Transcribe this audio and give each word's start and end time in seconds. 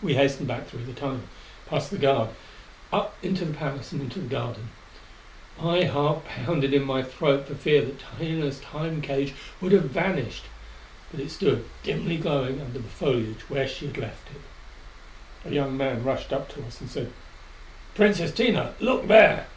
We 0.00 0.14
hastened 0.14 0.46
back 0.46 0.68
through 0.68 0.84
the 0.84 0.92
tunnel, 0.92 1.22
past 1.68 1.90
the 1.90 1.98
guard, 1.98 2.28
up 2.92 3.16
into 3.20 3.44
the 3.44 3.52
palace 3.52 3.90
and 3.90 4.00
into 4.00 4.20
the 4.20 4.28
garden. 4.28 4.70
My 5.60 5.82
heart 5.82 6.24
pounded 6.24 6.72
in 6.72 6.84
my 6.84 7.02
throat 7.02 7.48
for 7.48 7.56
fear 7.56 7.84
that 7.84 7.98
Tina's 8.20 8.60
Time 8.60 9.02
cage 9.02 9.34
would 9.60 9.72
have 9.72 9.86
vanished. 9.90 10.44
But 11.10 11.18
it 11.18 11.32
stood, 11.32 11.64
dimly 11.82 12.16
glowing 12.16 12.60
under 12.60 12.78
the 12.78 12.88
foliage 12.88 13.40
where 13.50 13.66
she 13.66 13.88
had 13.88 13.98
left 13.98 14.28
it. 14.30 15.48
A 15.48 15.52
young 15.52 15.76
man 15.76 16.04
rushed 16.04 16.32
up 16.32 16.48
to 16.50 16.62
us 16.64 16.80
and 16.80 16.88
said, 16.88 17.12
"Princess 17.96 18.30
Tina, 18.30 18.74
look 18.78 19.08
there!" 19.08 19.48